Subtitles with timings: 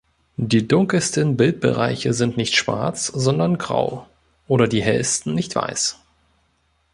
[0.37, 4.07] Die dunkelsten Bildbereiche sind nicht schwarz, sondern grau,
[4.47, 5.99] oder die hellsten nicht weiß.